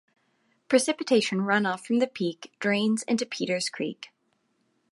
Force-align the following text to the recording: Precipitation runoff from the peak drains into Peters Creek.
Precipitation 0.67 1.41
runoff 1.41 1.81
from 1.85 1.99
the 1.99 2.07
peak 2.07 2.51
drains 2.57 3.03
into 3.03 3.23
Peters 3.23 3.69
Creek. 3.69 4.09